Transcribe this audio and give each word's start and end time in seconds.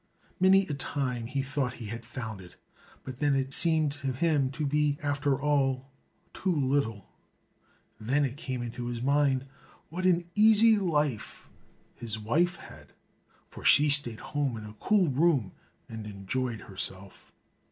Many 0.39 0.65
a 0.65 0.73
time 0.73 1.27
he 1.27 1.43
thought 1.43 1.73
he 1.73 1.85
had 1.85 2.03
found 2.03 2.41
it, 2.41 2.55
but 3.03 3.19
then 3.19 3.35
it 3.35 3.53
seemed 3.53 3.91
to 3.91 4.13
him 4.13 4.49
to 4.49 4.65
be, 4.65 4.97
after 5.03 5.39
all, 5.39 5.91
too 6.33 6.55
little. 6.55 7.07
Then 7.99 8.25
it 8.25 8.35
came 8.35 8.63
into 8.63 8.87
his 8.87 9.03
mind, 9.03 9.45
what 9.89 10.07
an 10.07 10.25
easy 10.33 10.75
life 10.77 11.47
his 11.93 12.17
wife 12.17 12.55
had, 12.55 12.93
for 13.47 13.63
she 13.63 13.89
stayed 13.89 14.13
at 14.15 14.19
home 14.33 14.57
in 14.57 14.65
a 14.65 14.73
cool 14.79 15.07
room 15.07 15.51
and 15.87 16.07
enjoyed 16.07 16.61
herself. 16.61 17.31